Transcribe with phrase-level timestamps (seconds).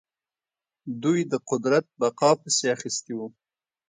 [1.03, 3.27] دوی د قدرت بقا پسې اخیستي وو.